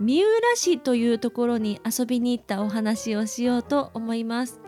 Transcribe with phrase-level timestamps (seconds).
[0.00, 4.60] 三浦市というところに遊びに行ったお話をしようと思います。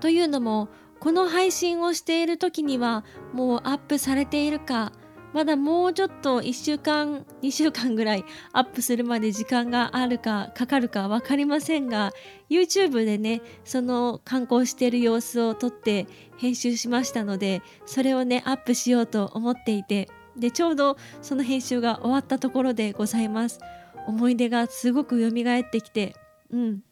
[0.00, 0.68] というのも
[1.00, 4.92] この配信をしている時にはもうアップされているか
[5.34, 12.12] まだもうちょっと1週間2週間ぐらいアップするまで時間があるかかかるか分かりませんが
[12.48, 23.60] YouTube でねその観光している様子を撮って編集しましたのでそれをねアップしようと思っていてでちょうどその編集が終わったところでございます
[24.06, 26.14] 思い出がすごく蘇ってきて
[26.50, 26.82] うん。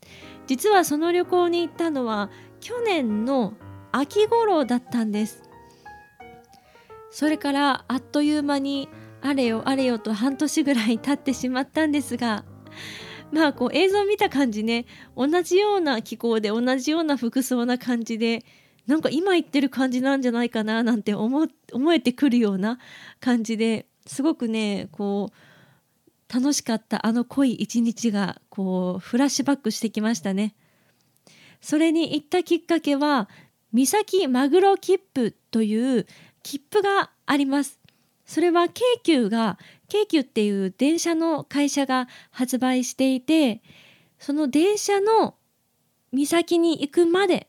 [0.47, 3.55] 実はその旅行に行ったのは去年の
[3.93, 5.43] 秋頃だったんです。
[7.11, 8.89] それからあっという間に
[9.21, 12.45] あれよあれよと半年ぐらい経ってしまったんですが
[13.31, 18.45] まあこう映像見た感じね同じような気候で同じような服装な感じで
[18.87, 22.79] なんか今言ってる感じなんじゃないかななんて思思えてくるような
[23.21, 25.35] 感じですごくねこう
[26.33, 30.55] 楽しかったあの濃い一日がこうフラッシュバックしてきましたね。
[31.61, 33.29] それに行ったきっかけは
[33.73, 36.07] 三崎マグロ切符という
[36.43, 37.79] 切符があります。
[38.25, 43.61] それは京急が京急っていう電車の会社が発売していて
[44.19, 45.35] その電車の
[46.13, 47.49] 岬に行くまで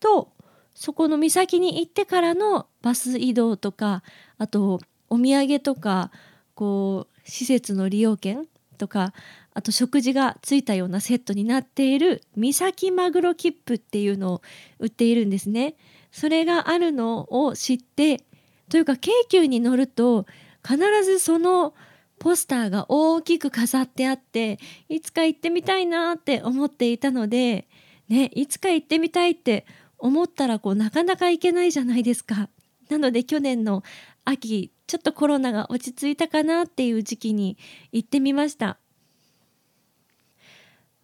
[0.00, 0.32] と
[0.74, 4.02] そこの岬に行ってからのバス移動とか
[4.38, 6.10] あとお土産とか
[6.54, 9.14] こう施設の利用券とか
[9.54, 14.42] あと食事がついたようなセットになっている三崎マグロ切符っていうのを
[14.78, 15.76] 売っているんですね。
[16.12, 18.24] それがあるのを知って
[18.68, 20.26] というか京急に乗ると
[20.66, 21.74] 必ずその
[22.18, 24.58] ポスターが大きく飾ってあって
[24.88, 27.66] いつか行ってみたいなって思っていたので、
[28.08, 29.66] ね、いつか行ってみたいって
[29.98, 32.48] 思ったらこうなかなか行けないじゃないですか。
[32.88, 33.82] なので去年の
[34.24, 37.56] 秋ちょっとコロナが落ち着いたかなっていう時期に
[37.92, 38.76] 行ってみました。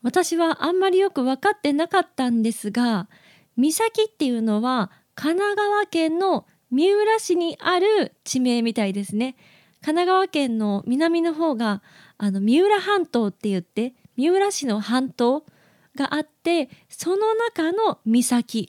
[0.03, 3.09] 私はあんまりよく分かってなかったんですが
[3.57, 9.37] 三崎っていうのは神奈川県の三浦市にある地名みたいですね。
[9.83, 11.81] 神奈川県の南の方が
[12.19, 15.45] あの三浦半島って言って三浦市の半島
[15.95, 18.69] があってその中の岬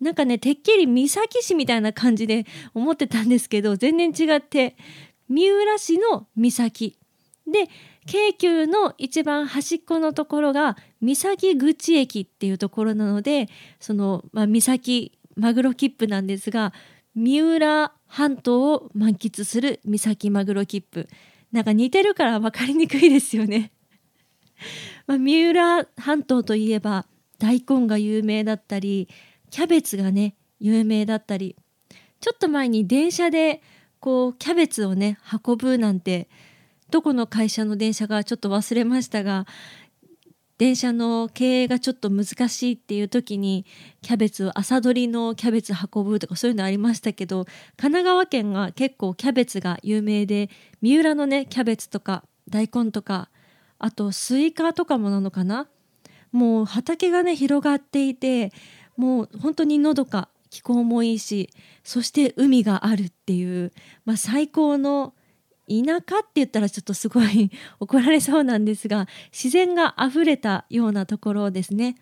[0.00, 4.76] なんかねてっきり三崎市みたいな感じで思ってたんですけど全然違って
[5.28, 6.96] 三浦市の岬
[7.46, 7.68] で
[8.06, 16.72] 京急の一番端っこのところが三崎口駅っていうところなのでその、まあ、三崎マグロ切符なんですが
[17.14, 21.08] 三浦半島を満喫する三崎マグロ切符
[21.52, 23.72] なんか似てるから分かりにくいですよね。
[25.06, 27.06] まあ、三浦半島といえば
[27.38, 29.08] 大根が有名だったり
[29.50, 31.56] キャベツがね有名だったり
[32.20, 33.62] ちょっと前に電車で
[33.98, 36.28] こうキャベツをね運ぶなんて
[36.90, 39.46] どこの会社の電車かちょっと忘れましたが
[40.58, 43.64] 電車の経営がちょっと難しいっていう時に
[44.02, 47.46] キャベツを朝取りのキャベツ運ぶとかそういうのありましたけど
[47.78, 50.50] 神奈川県が結構キャベツが有名で
[50.82, 53.30] 三浦のねキャベツとか大根とか
[53.78, 55.66] あとスイカとかもなのかな？
[56.30, 58.52] もう畑がね広がっていて
[59.00, 61.48] もう本当にのどか気候もいいし
[61.82, 63.72] そして海があるっていう、
[64.04, 65.14] まあ、最高の
[65.68, 71.96] 田舎って言ったらちょっとすごい怒られそうなんですが自然があふれたようなところですね。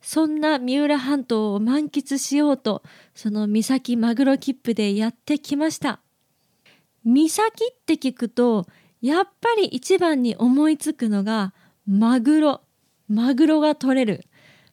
[0.00, 2.82] そんな三浦半島を満喫しようと
[3.14, 6.00] その三崎マグロ切符でやってきました。
[7.04, 8.66] 三崎って聞くと
[9.00, 11.52] やっぱり一番に思いつくのが
[11.86, 12.60] マグロ
[13.08, 14.24] マグロが取れる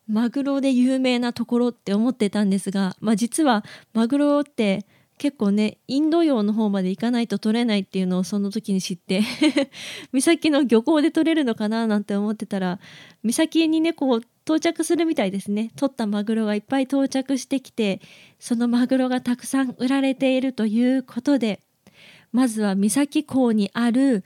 [0.09, 3.63] マグロで有名なところって思ってたんですが、まあ、実は
[3.93, 4.85] マグロって
[5.19, 9.21] 結構ねインド洋の方まで行かないと取れないっていうのをその時に知って
[10.11, 12.79] 岬の漁港で取れるのかななんて思ってたら
[13.23, 15.71] 岬にねこう到着するみたいですね。
[15.75, 18.01] 取ったマグロがいっぱい到着してきて
[18.39, 21.59] そのマグロがたくさん売られているということで
[22.31, 24.23] まずは岬港にある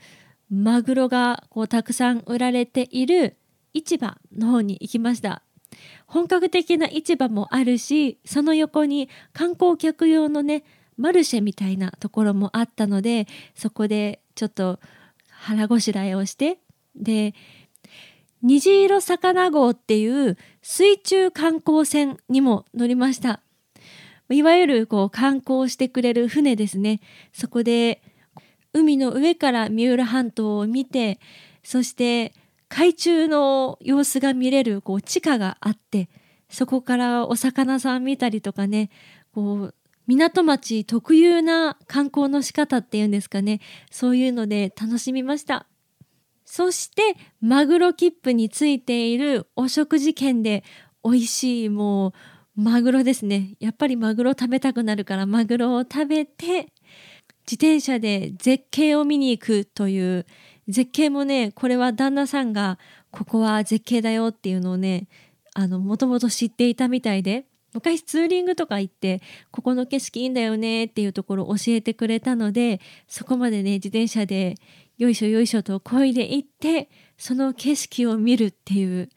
[0.48, 3.36] マグロがこうたくさん売られている
[3.74, 5.43] 市場の方に行きました。
[6.06, 10.64] 本格的な市場もあるしその横に観光客用のね
[10.96, 14.78] マルシェみたいなところもあったのでそこでちょっと
[15.28, 16.58] 腹ごしらえをして
[16.96, 17.34] で
[18.42, 23.40] 虹色魚号っていう水中観光船にも乗りました。
[24.30, 27.00] いわゆるこう観光してくれる船ですね。
[27.32, 28.02] そこで
[28.74, 31.20] 海の上から三浦半島を見て
[31.62, 32.34] そして
[32.74, 36.08] 海中の様子が見れるこう地下があって
[36.48, 38.90] そこからお魚さん見たりとかね
[39.32, 39.74] こう
[40.08, 43.60] 港町特有な観光の仕方っていうんですかね
[43.92, 45.68] そういうので楽しみました。
[46.44, 50.64] そしてマグロ切符についているお食事券で
[51.04, 52.12] 美味しいもう
[52.56, 53.54] マグロですね。
[53.60, 56.72] やっぱりマグロ食べたくなるからマグロを食べて
[57.46, 60.26] 自転車で絶景を見に行くという
[60.68, 62.78] 絶景もねこれは旦那さんが
[63.10, 65.08] ここは絶景だよっていうのをね
[65.56, 69.20] もともと知っていたみたいで昔ツーリングとか行って
[69.50, 74.56] ここの景色いいんだよねっていうところを教えてくれたのでそこまでね自転車で
[74.96, 76.88] よいしょよいしょと漕いで行って
[77.18, 79.10] その景色を見るっていう、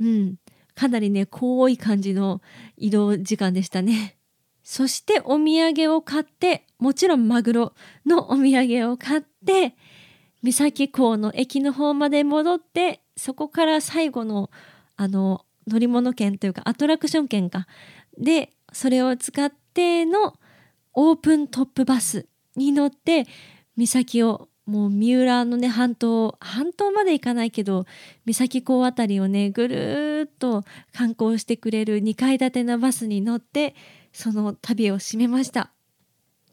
[0.00, 0.36] うん、
[0.74, 2.40] かなりね遠い感じの
[2.76, 4.16] 移動時間でしたね。
[4.62, 7.72] そしてお土産を買ってもちろんマグロ
[8.06, 9.74] のお土産を買って
[10.44, 14.50] 三崎港の駅の方まで戻ってそこから最後の
[14.94, 17.66] あの乗り物券というかアトラクション券か。
[18.18, 20.34] でそれを使っての
[20.92, 22.26] オープントップバス
[22.56, 23.26] に乗って
[23.78, 27.86] 岬をもう三浦のね半島半島まで行かないけど
[28.26, 30.62] 三崎港辺りをねぐるっと
[30.92, 33.74] 観光してくれる2階建てのバスに乗って
[34.12, 35.70] その旅を締めました。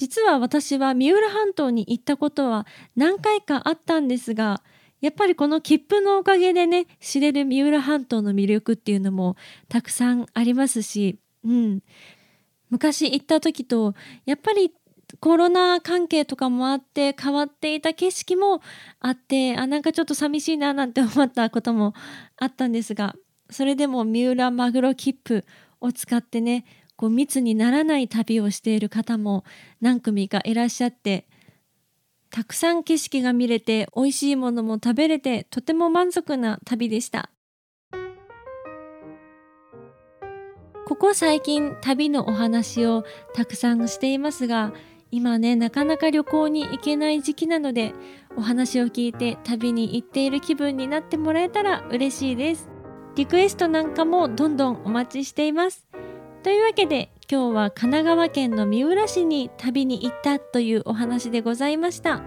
[0.01, 2.65] 実は私は三浦半島に行ったことは
[2.95, 4.63] 何回かあったんですが
[4.99, 9.35] やっぱりこの切符のおかげでね知れる三浦半島の魅力っていうのも
[9.69, 11.81] たくさんありますしうん、
[12.71, 13.93] 昔行った時と
[14.25, 14.73] やっぱり
[15.19, 18.63] コロナ関係とかもあって変わっていた景色も
[19.01, 21.93] あってあなんかちょっと寂しいななんて思ったことも
[22.37, 23.15] あったんですが
[23.51, 25.45] それでも三浦マグロ切符
[25.79, 26.65] を使ってね
[27.01, 29.43] こう密にならない旅をしている方も
[29.81, 31.25] 何組かいらっしゃって
[32.29, 37.31] たくさん景色が見れて美味しいものも食べれてとても満足な旅でした。
[40.85, 43.03] ここ最近旅のお話を
[43.33, 44.71] たくさんしていますが
[45.09, 47.93] 今ねなかなか旅行に行けない時期なので
[48.37, 52.69] お話を聞いて旅に行っている気分になってもらえたら嬉しいです
[53.15, 55.90] リクエストなんかもどんどんお待ちしています
[56.43, 62.23] というわけで今日は神奈川県の三浦市に旅に行ったというお話でございました。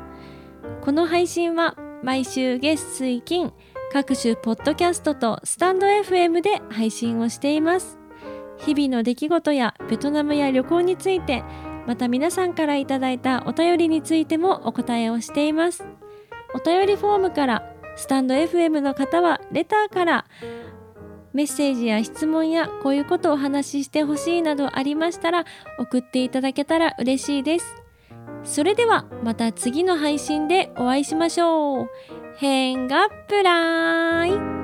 [0.83, 3.53] この配信は毎週月水金
[3.93, 7.99] 各種ポッドキャストとスタンド FM で配信をしています。
[8.59, 11.43] 日々の出来事やベトナムや旅行について
[11.87, 15.85] また皆さんからいただいたお便りについてもお答えをしています。
[16.55, 20.27] お便りフォームからスタンド FM の方はレターから
[21.35, 25.45] メッセージや質問やこういうことをお話ししてほしいなどありましたら
[25.79, 27.85] 送っていただけたら嬉しいです
[28.45, 31.89] それではまた次の配信でお会いしましょう。
[32.37, 34.64] 変がプライ